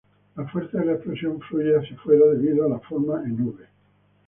[0.35, 3.65] La fuerza de la explosión fluye hacia afuera debido a la forma en "V".